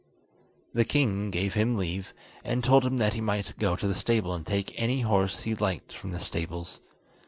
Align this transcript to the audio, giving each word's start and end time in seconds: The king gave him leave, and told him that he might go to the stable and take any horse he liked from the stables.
The 0.73 0.83
king 0.83 1.29
gave 1.29 1.53
him 1.53 1.77
leave, 1.77 2.11
and 2.43 2.63
told 2.63 2.83
him 2.85 2.97
that 2.97 3.13
he 3.13 3.21
might 3.21 3.59
go 3.59 3.75
to 3.75 3.87
the 3.87 3.93
stable 3.93 4.33
and 4.33 4.43
take 4.47 4.73
any 4.75 5.01
horse 5.01 5.41
he 5.43 5.53
liked 5.53 5.93
from 5.93 6.09
the 6.09 6.19
stables. 6.19 6.81